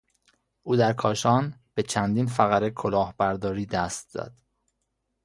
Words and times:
او 0.63 0.75
در 0.75 0.93
کاشان 0.93 1.53
به 1.73 1.83
چندین 1.83 2.25
فقره 2.25 2.69
کلاهبرداری 2.69 3.65
دست 3.65 4.09
زد. 4.09 4.33